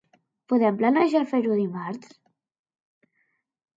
[0.53, 2.19] Podem planejar fer-ho dimarts?